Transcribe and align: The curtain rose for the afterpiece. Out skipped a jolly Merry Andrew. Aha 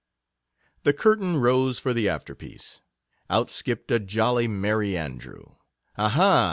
The 0.81 0.93
curtain 0.93 1.37
rose 1.37 1.77
for 1.77 1.93
the 1.93 2.07
afterpiece. 2.09 2.81
Out 3.29 3.51
skipped 3.51 3.91
a 3.91 3.99
jolly 3.99 4.47
Merry 4.47 4.97
Andrew. 4.97 5.57
Aha 5.95 6.39